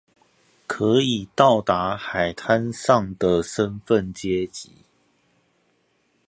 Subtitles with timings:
[0.65, 4.71] 可以到達海灘上的身份階級